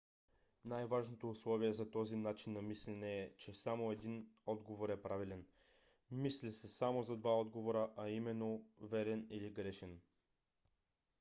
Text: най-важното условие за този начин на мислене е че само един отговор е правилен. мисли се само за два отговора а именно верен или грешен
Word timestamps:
най-важното 0.65 1.29
условие 1.29 1.73
за 1.73 1.89
този 1.91 2.15
начин 2.15 2.53
на 2.53 2.61
мислене 2.61 3.19
е 3.19 3.35
че 3.37 3.53
само 3.53 3.91
един 3.91 4.29
отговор 4.45 4.89
е 4.89 5.01
правилен. 5.01 5.45
мисли 6.11 6.51
се 6.51 6.67
само 6.67 7.03
за 7.03 7.17
два 7.17 7.39
отговора 7.39 7.91
а 7.97 8.09
именно 8.09 8.63
верен 8.79 9.27
или 9.29 9.49
грешен 9.49 9.99